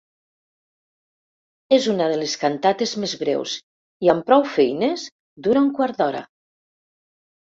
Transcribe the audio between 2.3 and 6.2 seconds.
cantates més breus i amb prou feines dura un quart